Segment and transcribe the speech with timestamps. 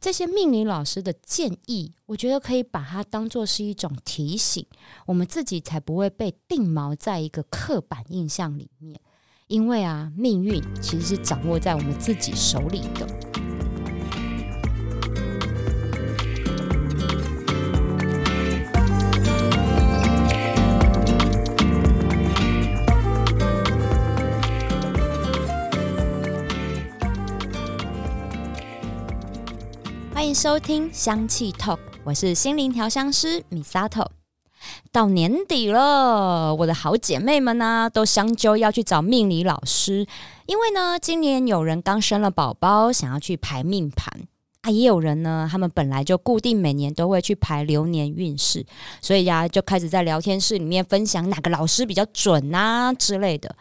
[0.00, 4.64] 这些命理老师的建议，我觉得可以把它当做是一种提醒，
[5.04, 8.98] 我们自己才不会被定锚在一个刻板印象里面。
[9.48, 13.49] 因为啊，命运其实是掌握在我们自己手里的。
[30.20, 34.04] 欢迎收听香气 Talk，我是心灵调香师米萨头。
[34.92, 40.06] 到年底了，我的好姐妹们呢都相揪要去找命理老师，
[40.44, 44.12] 因为呢，今年有人刚生了宝宝，想要去排命盘
[44.60, 48.66] 啊，也有人呢，他们本来就固定每年都会去排流年运势，
[49.00, 53.56] 所以呀，就开始在聊天室里面分享哪个老师比较准啊之类的。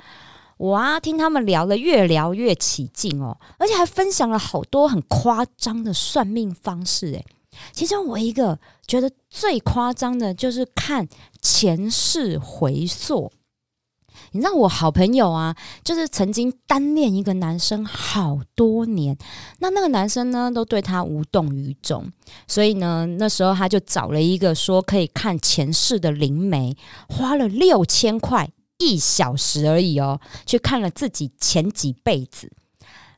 [0.60, 7.14] 我啊，听他们聊的越聊越起劲哦，而且还分享了好多很夸张的算命方式。
[7.14, 7.26] 诶，
[7.72, 11.08] 其中我一个觉得最夸张的就是看
[11.42, 13.32] 前世回溯。
[14.32, 19.18] 你知道我好朋友啊，就是曾经单恋一个男生好多年，
[19.60, 22.12] 那那个男生呢都对他无动于衷，
[22.46, 26.76] 所以呢那时候他就找了一个说可以看前世的灵媒，
[27.08, 28.52] 花了六千块。
[28.80, 32.52] 一小时而已哦，去看了自己前几辈子，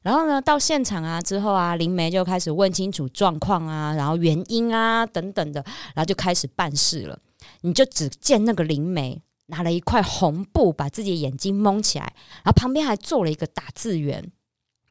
[0.02, 5.64] 然后呢，到现场啊之后啊，灵媒就开始问清楚状况啊，然后原因啊等等的，
[5.96, 7.18] 然后就开始办事了。
[7.62, 14.32] 你就只见那个灵媒拿了一块红布，把自己的眼睛蒙起来，然后旁边还坐了一个打字员。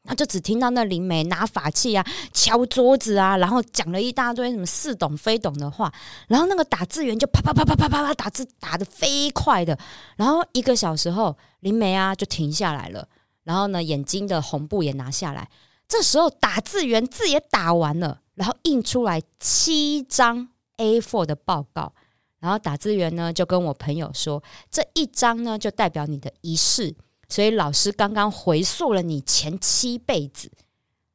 [0.03, 5.93] 那就只听到那灵媒拿法器啊，敲桌子啊，然后讲了一大堆什么似懂非懂的话，
[6.27, 9.77] 然后那个打字员就啪啪啪啪啪啪啪打字打的飞快的，
[10.15, 13.07] 然后一个小时后，灵媒啊就停下来了，
[13.43, 15.47] 然后呢眼睛的红布也拿下来，
[15.87, 21.93] 这时候打字员字也打完了，然后印出来七张 A4 的报告，
[22.39, 26.95] 然后打字员呢就跟我朋友说，这一张呢就代表你的仪式。
[27.31, 30.51] 所以老师刚刚回溯了你前七辈子，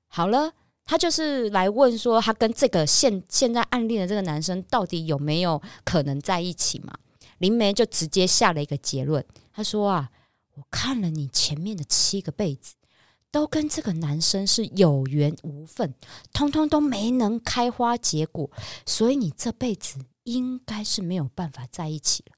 [0.08, 0.54] 好了，
[0.86, 6.94] 他就是来问说，他跟这个现现在暗恋的这个男生到底有没有可能在一起嘛？
[7.36, 9.22] 林梅就直接下了一个结论，
[9.52, 10.10] 他说啊，
[10.54, 12.76] 我看了你前面的七个辈子，
[13.30, 15.94] 都跟这个男生是有缘无分，
[16.32, 18.50] 通通都没能开花结果，
[18.86, 22.35] 所以你这辈子应该是没有办法在一起了。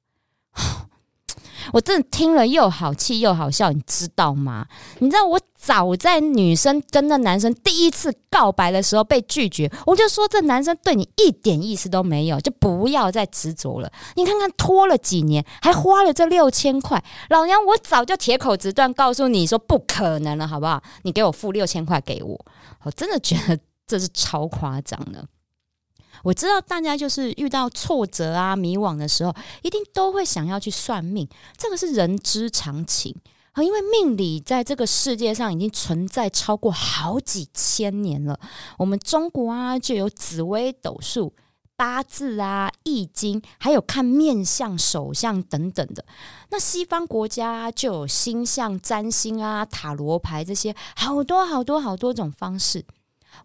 [1.72, 4.66] 我真的听了又好气又好笑，你知道吗？
[4.98, 13.90] 你知道我早在女生跟那男生第一次告白的时候被拒绝，我就说这男生对你一点意思都没有，就不要再执着了。
[14.14, 20.82] 你看看拖了几年，还花了这六千块，老娘我早就铁口直断告诉你说不可能了，好不好？
[21.02, 22.38] 你给我付六千块给我，
[22.84, 25.24] 我真的觉得这是超夸张的。
[26.24, 33.14] 我知道大家就是遇到挫折啊、迷惘的时候，一定都会想要去算命，这个是人之常情。
[33.56, 38.38] 因为命理在这个世界上已经存在超过好几千年了。
[38.76, 41.34] 我们中国啊，就有紫微斗数、
[41.74, 46.04] 八字啊、易经，还有看面相、手相等等的。
[46.50, 52.84] 那西方国家就有星象、占星啊、塔罗牌这些，好多好多好多种方式。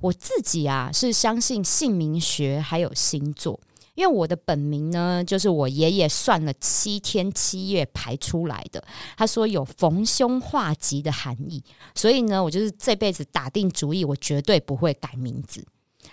[0.02, 3.60] 我自己啊是相信姓名学还有星座，
[3.96, 8.84] 因为我的本名呢就是我爷爷算了七天七夜排出来的，
[9.18, 11.64] 他说有逢凶化吉的含义，
[11.96, 15.66] 所以呢我就是这辈子打定主意，我绝对不会改名字。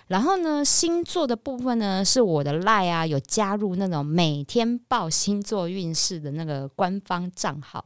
[0.07, 7.85] 然后呢，星座的部分呢，是我的赖啊，有加入那种每天报星座运势的那个官方账号，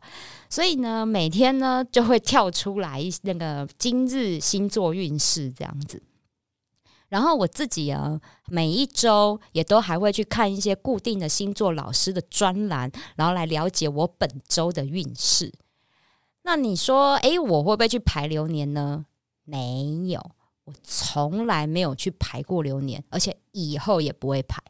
[0.50, 6.02] 所以呢，每天呢就会跳出来那个今日星座运势这样子。
[7.10, 15.54] 然后我自己啊，每一周也都还会去看一些固定的星座老师的专栏，然后来了解我本周的运势。
[16.42, 19.06] 那你说，诶，我会不会去排流年呢？
[19.44, 20.31] 没有。
[20.65, 24.62] 我从来没有去排过流年，而且以后也不会排。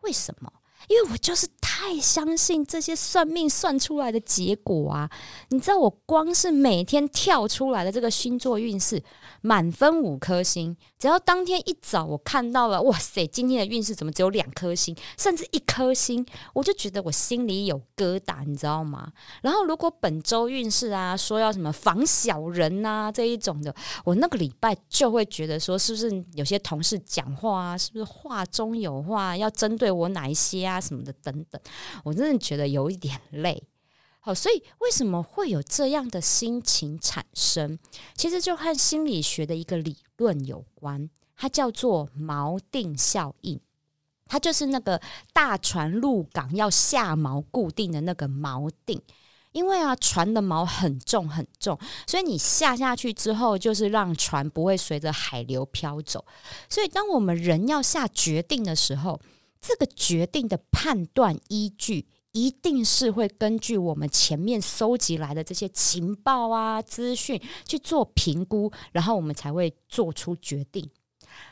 [0.00, 0.52] 为什么？
[0.88, 5.10] 因为我就是太相信这些算命算出来的结果啊！
[5.48, 9.02] 你知道，我光是每天跳出来的这个星座运势，
[9.40, 10.76] 满分五颗星。
[10.98, 16.24] 只要当天一早我看到了，哇塞，今天的运势怎么只有两颗星，甚至一颗星，
[16.54, 19.12] 我就觉得我心里有疙瘩，你知道吗？
[19.42, 23.74] 然后如果本周运势啊，说要什么防小人呐这一种的，
[24.04, 31.60] 我那个礼拜就会觉得说，是不是有些同事讲话啊，是不是话中有话，要针对我哪一些啊什么的等等，
[32.04, 33.62] 我真的觉得有一点累。
[34.20, 37.78] 好，所以为什么会有这样的心情产生？
[38.14, 43.60] 其实就和心理学的一个理论有关，它叫做锚定效应。
[44.26, 45.00] 它就是那个
[45.32, 49.00] 大船入港要下锚固定的那个锚定。
[49.52, 56.22] 因为啊，船的锚很重很重，所以你下下去之后，就是让船不会随着海流飘走。
[56.68, 59.18] 所以，当我们人要下决定的时候，
[59.60, 70.88] 这个决定的判断依据，一定是会根据我们前面搜集来的这些情报啊、资讯去做评估，然后我们才会做出决定。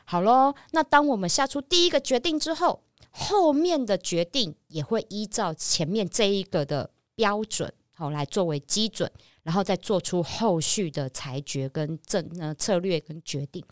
[0.04, 7.72] 好喽，那当我们下出第一个决定之后，后面的决定也会依照前面这一个的标准。
[7.96, 9.08] 好，来作为基准，
[9.44, 13.64] 然后再做出后续的裁决跟政呃策略跟决定。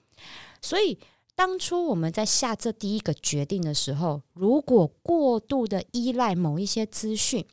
[0.61, 0.97] 所以，
[1.35, 7.45] 当初我们在下这第一个决定的时候，如果过度的依赖某一些资讯，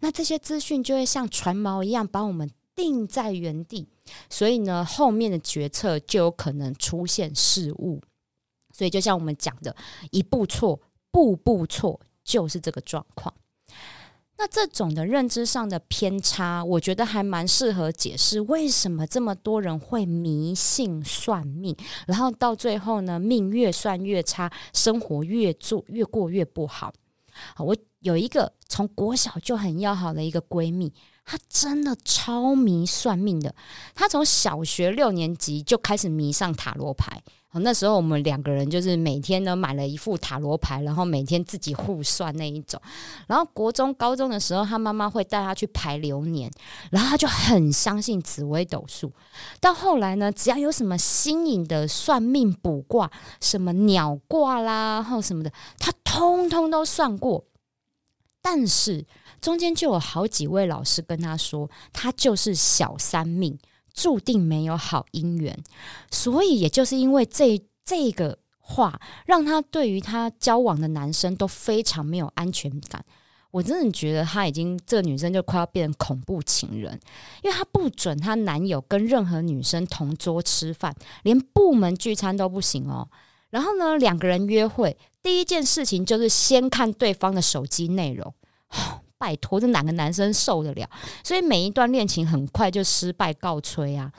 [0.00, 3.88] 那这些资讯就会像船锚一样把我们定在原地。
[4.30, 8.00] 所以呢，后面的决策就有可能出现失误。
[8.72, 9.74] 所以，就像我们讲的，
[10.10, 10.80] 一步错，
[11.10, 13.32] 步步错，就是这个状况。
[14.38, 21.74] 那这种的认知上的偏差，我觉得还蛮适合解释为什么这么多人会迷信算命，
[22.06, 26.92] 然后到最后呢，命越算越差，生活越做越过越不好。
[27.54, 30.92] 好，我有一个从国小就很要好的一个闺蜜，
[31.24, 33.54] 她真的超迷算命的，
[33.94, 37.22] 她从小学六年级就开始迷上塔罗牌。
[37.52, 42.78] 那时候我们两个人就是每天呢买了一副塔罗牌，然后每天自己互算那一种。
[43.26, 46.50] 然后国中、高中的时候，他妈妈会带他去排流年，
[46.90, 49.10] 然后他就很相信紫微斗数。
[49.58, 53.10] 到后来呢，只要有什么新颖的算命卜卦，
[53.40, 57.46] 什么鸟卦啦，或什么的，他通通都算过。
[58.42, 59.06] 但是
[59.40, 63.58] 中间就有好几位老师跟他说，他就是小三命。
[63.96, 65.58] 注定没有好姻缘，
[66.10, 73.04] 所以也就是因为这这个话，让他对于他交往的男生都非常没有安全感。
[73.52, 77.00] 我真的觉得他已经这女生就快要变成恐怖情人，
[77.42, 83.08] 因为她不准她男友跟任何女生同桌吃饭，连部门聚餐都不行哦。
[83.48, 88.34] 然后呢，两个人约会第一件事情就是先看对方的手机内容。
[89.18, 90.88] 拜托，这哪个男生受得了？
[91.24, 94.12] 所以每一段恋情很快就失败告吹啊！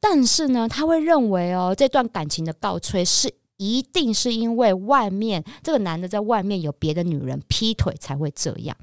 [0.00, 8.76] 但是呢，他会认为哦，这段感情的告吹是一定是因为外面这个男的在外面有别的女人劈腿才会这样。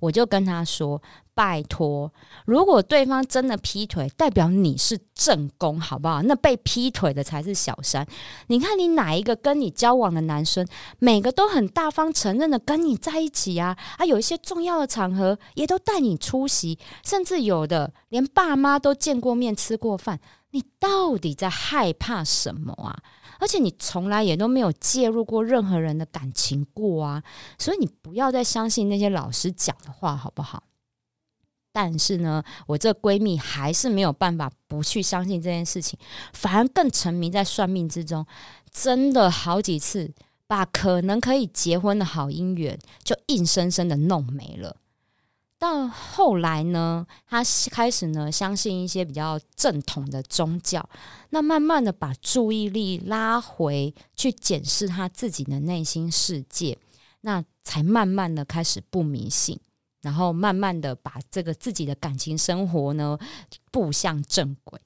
[0.00, 1.02] 我就跟他说。
[1.34, 2.12] 拜托，
[2.46, 6.22] 如果对方真的劈腿，代表你是正宫，好不好？
[6.22, 8.06] 那被劈腿的才是小三。
[8.46, 10.66] 你看，你哪一个跟你交往的男生，
[10.98, 13.76] 每个都很大方承认的跟你在一起啊？
[13.98, 20.20] 啊，有一些重要的场合也都带你出席，甚至有的连爸妈都见过面、吃过饭。
[20.50, 22.96] 你到底在害怕什么啊？
[23.40, 27.22] 而且你从来也都没有介入过任何人的感情过啊，
[27.58, 30.62] 所以你不要再相信那些老师讲的话，好不好？
[31.74, 35.98] 但是呢，我这闺蜜还是没有办法不去相信这件事情，
[36.32, 38.24] 反而更沉迷在算命之中。
[38.70, 40.12] 真的好几次
[40.46, 44.76] 把可能可以结婚的好姻缘就硬生生的弄没了。
[45.58, 47.42] 到后来呢，她
[47.72, 50.88] 开始呢相信一些比较正统的宗教，
[51.30, 56.78] 那慢慢的把注意力拉回去检视她自己的内心世界，
[57.22, 59.58] 那才慢慢的开始不迷信。
[60.04, 63.18] 然后慢慢的把这个自己的感情生活呢
[63.72, 64.80] 步向正轨，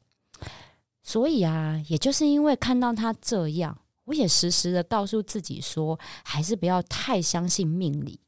[1.03, 8.21] 所以啊，也就是因为看到他这样，我也时时的告诉自己说，还是不要太相信命理。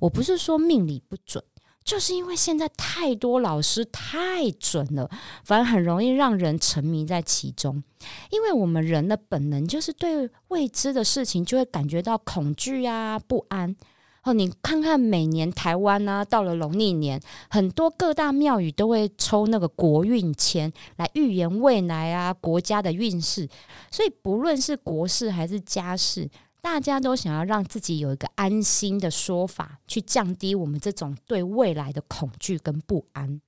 [0.00, 1.44] 我不是说命理不准。
[1.84, 5.10] 就是因为现在太多老师太准了，
[5.42, 7.82] 反而很容易让人沉迷在其中。
[8.28, 13.74] 因为我们人的本能就是对未知的事情就会感觉到恐惧啊、不安。
[14.24, 23.48] 哦，你看看每年台湾呢，到了农历年，很多各大庙宇都会抽那个国运签来预言未来啊国家的运势。
[23.90, 26.28] 所以不论是国事还是家事。
[26.60, 33.40] 大家都想要让自己有一个安心的说法，去降低我们这种对未来的恐惧跟不安。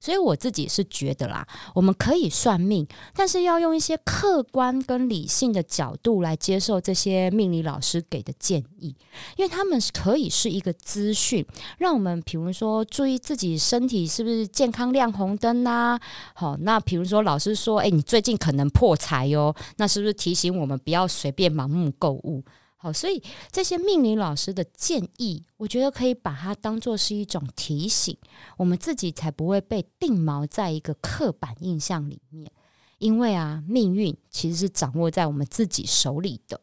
[0.00, 8.94] 所以我自己是觉得啦，我们可以算命，但是要用一些客观跟理性的角度来接受这些命理老师给的建议，
[9.36, 11.44] 因为他们是可以是一个资讯，
[11.78, 15.98] 让我们比如说注意自己身体是不是健康亮红灯呐。
[16.34, 22.44] 好，那比如说老师说，哎，你最近可能破财哟，那是不是提醒我们不要随便盲目购物？
[22.80, 23.20] 好，所以
[23.50, 28.16] 这些命理老师的建议，我觉得可以把它当做是一种提醒，
[28.56, 32.52] 我们自己才不会被定锚在一个刻板印象里面。
[32.98, 36.60] 因为啊，命运其实是掌握在我们自己手里的。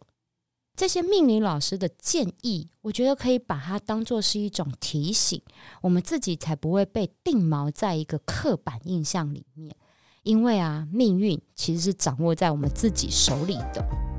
[0.77, 5.41] 这些命理老师的建议，我觉得可以把它当做是一种提醒，
[5.81, 9.75] 我们自己才不会被定锚在一个刻板印象里面。
[10.23, 14.14] 因为啊，命运其实是掌握在我们自己手里的。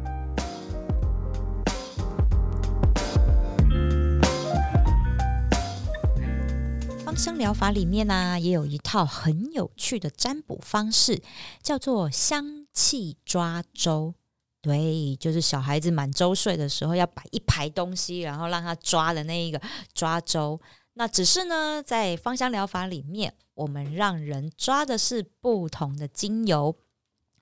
[7.16, 11.23] 芳香疗法里面呢，也有一套很有趣的占卜方式，
[11.62, 14.12] 叫做香气抓周。
[14.61, 19.58] 对，就是小孩子满周岁的时候，要摆一排东西，然后让他抓的那一个
[19.94, 20.61] 抓周。
[20.92, 26.76] 那只是呢，在芳香疗法里面，我们让人抓的是不同的精油，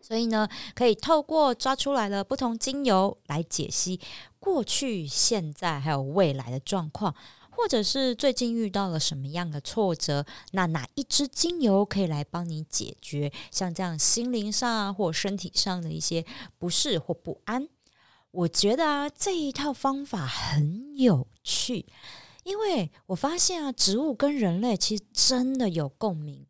[0.00, 4.00] 所以呢，可以透过抓出来的不同精油来解析
[4.38, 7.12] 过去、现在还有未来的状况。
[7.56, 16.24] 或者是最近遇到了什么样的挫折，那哪一支精油可以来帮你解决像这样心灵上啊或身体上的一些
[16.58, 17.68] 不适或不安？
[18.30, 21.86] 我觉得啊，这一套方法很有趣，
[22.42, 26.46] 因为我发现啊，植物跟人类其实真的有共鸣。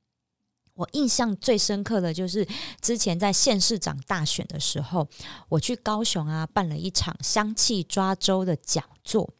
[0.77, 2.45] 我印象最深刻的就是
[2.81, 5.07] 之前在县市长大选的时候，
[5.51, 9.31] 我去高雄啊办了一场香气抓周的讲座。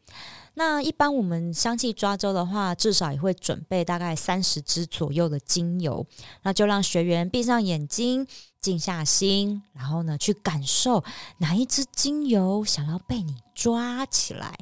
[0.57, 6.05] 那一般我们香气抓周的话，至少也会准备大概三十支左右的精油，
[6.43, 8.25] 那就让学员闭上眼睛，
[8.61, 11.03] 静下心，然后呢去感受
[11.39, 14.57] 哪一支精油想要被你抓起来。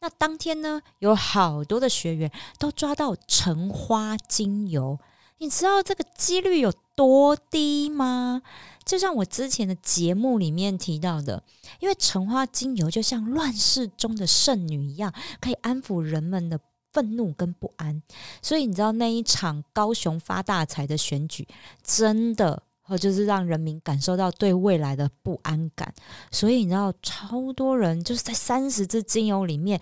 [0.00, 4.98] 那当天呢，有好多的学员都抓到橙花精油。
[5.40, 8.42] 你知道这个几率有多低吗？
[8.84, 11.42] 就像我之前的节目里面提到的，
[11.78, 16.60] 因为橙花精油就像乱世中的圣女一样，可以安抚人们的
[16.92, 18.02] 愤怒跟不安。
[18.42, 21.48] 所以你知道那一场高雄发大财的选举，
[21.82, 25.94] 真的哦，就是让人民感受到对未来的不安感。
[26.30, 29.80] 所以你知道，超多人就是在三十支精油里面，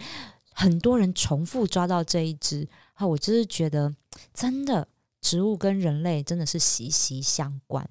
[0.53, 2.69] 很多人重复抓到这一支。
[2.95, 3.93] 哈，我就是觉得
[4.33, 4.87] 真的。
[5.21, 7.89] 植物跟人类真的是息息相关，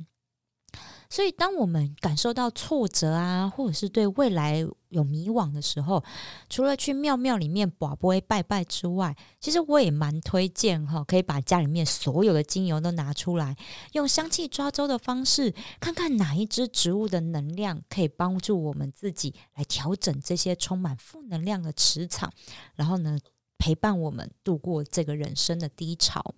[1.10, 6.04] 所以当我们感受到挫折啊，或者是对未来有迷惘的时候，
[6.50, 13.56] 除了去庙庙里面保不拜拜之外，其实我也蛮推荐哈，可以把家里面所有的精油都拿出来，
[13.94, 22.32] 用香气抓周的方式，看看哪一支植物的能量可以帮助我们自己来调整这些充满负能量的磁场，
[22.76, 23.18] 然后呢，
[23.58, 26.34] 陪伴我们度过这个人生的低潮。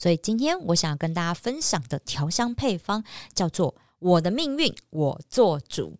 [0.00, 3.04] 所以今天我想跟大家分享的调香配方
[3.34, 5.98] 叫做“我的命运我做主”。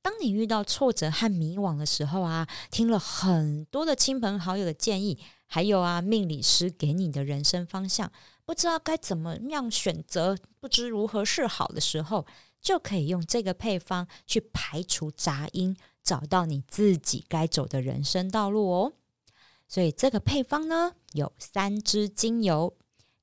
[0.00, 5.18] 当你遇到挫折和迷惘的时候啊，听了很多的亲朋好友的建议，
[5.48, 8.12] 还有啊命理师给你的人生方向，
[8.44, 12.24] 不知道该怎么样选择，不知如何是好的时候，
[12.60, 18.92] 就可以用这个配方去排除杂音，找到你自己该走的人生道路哦。
[19.66, 22.76] 所以这个配方呢，有三支精油。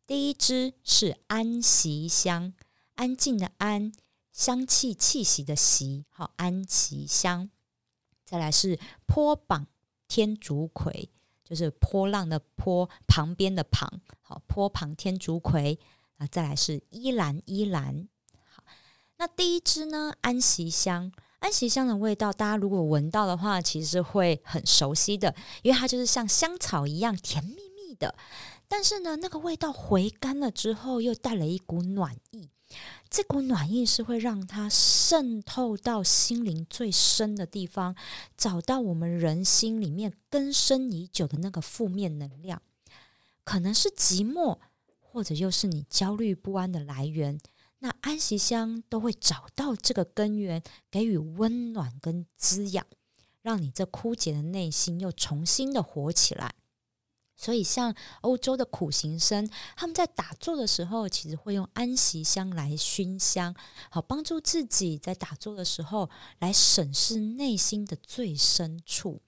[0.06, 2.54] 第一支是安息香，
[2.96, 3.94] 安静的安，
[4.34, 7.50] 香气气息的息，好安息香。
[8.26, 9.68] 再来是坡榜
[10.10, 11.10] 天竺葵，
[11.46, 15.80] 就是波浪的坡旁边的旁，好坡旁天竺葵。
[16.18, 18.08] 啊，再来是依兰依兰。
[18.46, 18.64] 好，
[19.18, 28.16] 那第一支呢，安息香，安息香的味道，大家如果闻到的话，其实会很熟悉的，因为它就是像香草一样甜蜜蜜的。
[28.76, 32.50] 但是呢，那个味道回甘了之后，又带了一股暖意。
[33.08, 37.96] 这股暖意是会让它渗透到心灵最深的地方，
[38.36, 42.64] 找到我们人心里面根深已久的那个负面能量，
[43.44, 44.58] 可能是寂寞，
[45.00, 47.38] 或者又是你焦虑不安的来源。
[47.78, 52.84] 那安息香都会找到这个根源，给予温暖跟滋养，
[53.44, 56.56] 让你这枯竭的内心又重新的活起来。
[57.36, 63.54] 所以，像欧洲的苦行僧，他们在打坐的时候，其实会用安息香来熏香，
[63.90, 66.10] 好帮助自己在打坐的时候
[66.40, 69.22] 来审视内心的最深处。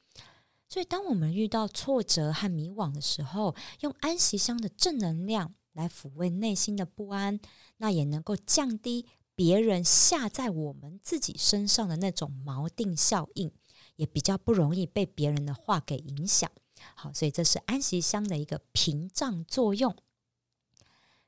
[0.69, 7.39] 所以，当我们遇到挫折和迷惘的时候，用安息香的正能量来抚慰内心的不安，
[7.77, 13.51] 那也能够降低别人下在我们自己身上的那种锚定效应，
[13.95, 16.49] 也比较不容易被别人的话给影响。
[16.93, 19.95] 好，所以这是安息香的一个屏障作用。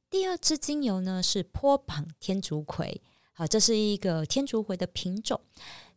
[0.09, 3.01] 第二支精油呢是坡旁天竺葵，
[3.33, 5.41] 好，这是一个天竺葵的品种。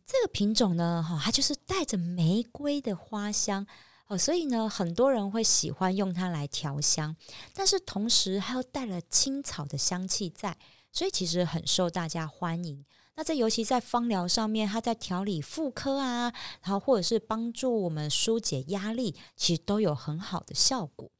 [0.05, 3.65] 这个品种呢，哈，它就是带着玫瑰的花香，
[4.07, 7.15] 哦，所以呢，很多人会喜欢用它来调香。
[7.53, 10.57] 但是同时，它又带了青草的香气在，
[10.91, 12.83] 所以其实很受大家欢迎。
[13.15, 21.11] 那这尤其在芳疗上面，它在调理妇科啊，然后或者是帮助我们疏解压力，其实都有很好的效果。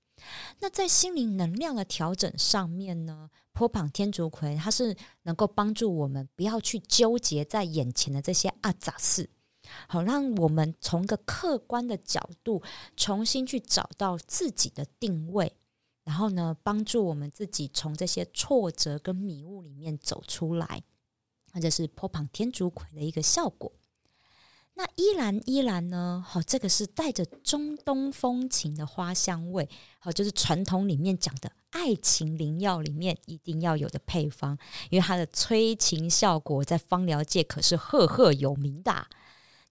[0.59, 9.29] 那在心灵能量的调整上面呢，坡旁天竺葵它是能够帮助我们不要去纠结在眼前的这些阿杂事，
[9.87, 12.61] 好让我们从一个客观的角度
[12.95, 15.51] 重新去找到自己的定位，
[16.03, 20.83] 然后呢，帮助我们自己从这些挫折跟迷雾里面走出来。
[21.53, 23.71] 那就是坡旁天竺葵的一个效果。
[24.73, 26.23] 那依兰依兰呢？
[26.25, 34.57] 好，这个是带着中东风情的花香味，好，就是传统里面讲的爱情灵药里面一定要有的配方，
[34.89, 39.07] 因为它的催情效果在芳疗界可是赫赫有名的。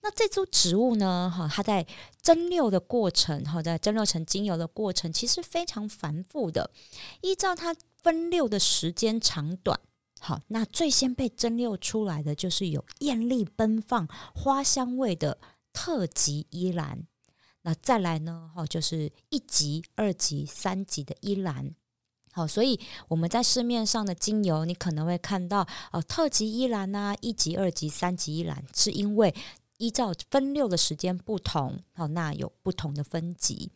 [0.02, 1.32] 那这株植物呢？
[1.34, 1.86] 哈，它在
[2.20, 6.70] 蒸馏的过程，哈，在蒸馏成精油的过程，其实非常繁复的，
[7.22, 9.80] 依照它分馏的时间长短。
[10.20, 15.38] 好，那最先被蒸馏出来的就是有艳丽奔放、花香味的
[15.72, 17.06] 特级依兰。
[17.62, 18.50] 那再来呢？
[18.54, 21.74] 哈，就是一级、二级、三级的依兰。
[22.32, 29.34] 好，所以我们在市面上的精油，你可能会看到哦，特级依兰啊，一级、二级、三级依兰，是因为
[29.78, 33.72] 依照分馏的时间不同，好，那有不同的分级。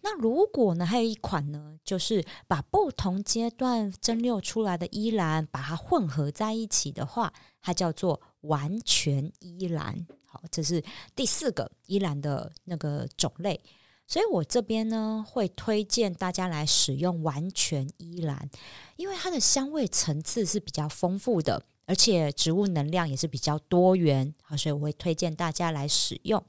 [0.00, 10.06] 那如果呢，还有一款呢，就是把不同阶段蒸馏出来的依兰，把它混合在一起的话，它叫做完全依兰。
[10.26, 10.82] 好，这是
[11.16, 13.60] 第四个依兰的那个种类。
[14.06, 18.48] 所以我这边呢，会推荐大家来使用完全依兰，
[18.96, 24.34] 因为它的香味层次是比较丰富的，而且植物能量也是比较多元。
[24.42, 26.42] 好，所以我会推荐大家来使用。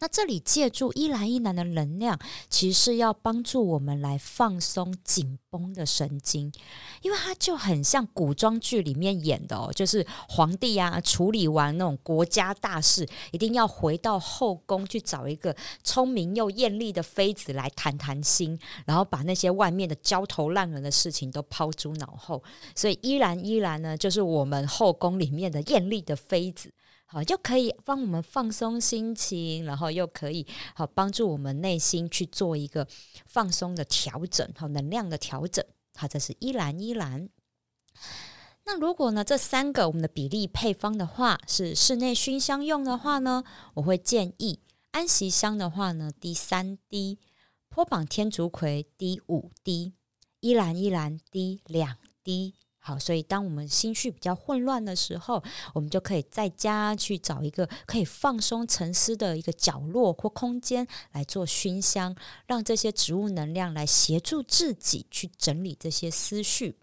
[0.00, 2.18] 那这里借助一兰一兰的能量，
[2.48, 6.52] 其实是要帮助我们来放松紧绷的神经，
[7.02, 22.42] 因为它就很像古装剧里面演的哦，就是皇帝啊处理完那种国家大事，一定要回到后宫去找一个聪明又艳丽的妃子来谈谈心，然后把那些外面的焦头烂额的事情都抛诸脑后。
[22.74, 26.72] 所以依兰依兰呢，就是我们后宫里面的艳丽的妃子。
[27.08, 32.86] 好，就可以帮我们放松心情，然后又可以好帮助我们内心去做一个
[33.24, 35.64] 放松的调整，好能量的调整。
[35.94, 37.28] 好，这是依兰依兰。
[38.64, 44.58] 那如果呢，这三个我们的比例配方的话，是室内熏香用的话呢，我会建议
[44.90, 47.20] 安息香的话呢，滴三滴，
[47.68, 49.94] 坡榜天竺葵滴五滴，
[50.40, 52.54] 依兰依兰滴两滴。
[52.86, 55.42] 好，所以当我们心绪比较混乱的时候，
[55.74, 62.14] 我们就可以在家去找一个可以放松沉思的一个角落或空间来做熏香，
[62.46, 66.78] 让这些植物能量来协助自己去整理这些思绪。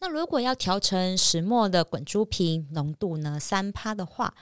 [0.00, 4.34] 那如果要调成石墨的滚珠瓶，浓度呢三趴的话，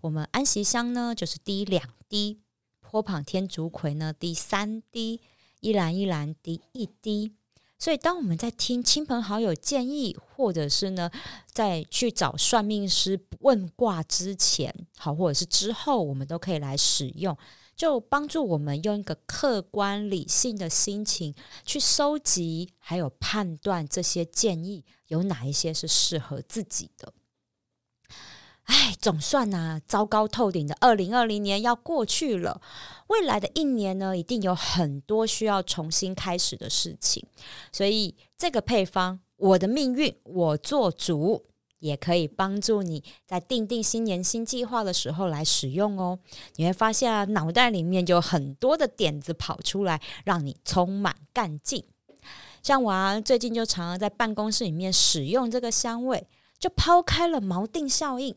[0.00, 2.40] 我们安息香呢就是滴两滴，
[2.80, 5.20] 坡旁天竺葵呢滴三滴，
[5.60, 7.34] 依兰依兰滴一滴。
[7.78, 11.08] 所以，当我们在听亲朋好友建议，或者是呢，
[11.52, 17.36] 在去找算命师问卦之前，好，或者是之后，我们都可以来使用，
[17.76, 21.32] 就帮助我们用一个客观理性的心情
[21.64, 27.12] 去收集，还有判断这些建议有哪一些是适合自己的。
[28.68, 32.60] 哎，总算呐，糟糕透顶的二零二零年要过去了。
[33.06, 37.26] 未来的一年呢，一定有很多需要重新开始的事情。
[37.72, 41.46] 所以，这个配方“我的命运我做主”
[41.80, 46.18] 也可以帮助你在定定新年新计划的时候来使用哦。
[46.56, 51.82] 你会发现啊，脑袋里面就有很多的点子跑出来，让你充满干劲。
[52.62, 56.26] 像我啊，最近就常常在办公室里面使用这个香味，
[56.58, 58.36] 就抛开了锚定效应。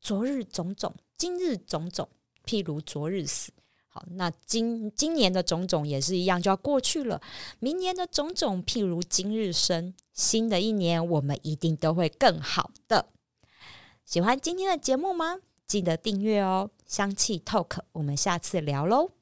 [0.00, 2.08] 昨日种种，今日种种，
[2.44, 3.52] 譬如昨日死。
[3.92, 7.20] 好，那今今年的种种也是一样，就要过去了。
[7.58, 9.94] 明年的种种，譬如今日生。
[10.12, 13.08] 新的一年，我们一定都会更好的。
[14.04, 15.38] 喜欢今天的节目吗？
[15.66, 16.70] 记得订阅哦。
[16.86, 19.19] 香气透克我们下次聊喽。